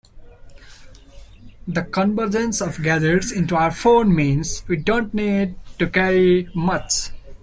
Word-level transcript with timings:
The 1.67 1.83
convergence 1.83 2.59
of 2.59 2.81
gadgets 2.81 3.31
into 3.31 3.55
our 3.55 3.69
phone 3.69 4.15
means 4.15 4.63
we 4.67 4.77
don't 4.77 5.13
need 5.13 5.53
to 5.77 5.87
carry 5.91 6.49
much. 6.55 7.11